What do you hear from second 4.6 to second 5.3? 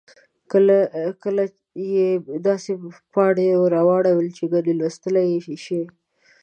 لوستلای